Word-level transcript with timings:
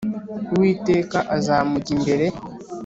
Uwiteka 0.53 1.17
azamujya 1.35 1.91
imbere 1.95 2.25